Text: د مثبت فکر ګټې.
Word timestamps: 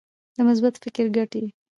د 0.35 0.37
مثبت 0.47 0.73
فکر 0.83 1.05
ګټې. 1.17 1.43